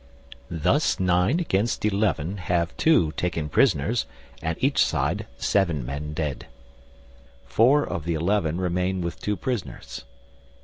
[0.49, 4.07] Thus nine against eleven have two taken prisoners,
[4.41, 6.47] and each side seven men dead.
[7.45, 10.03] Four of the eleven remain with two prisoners.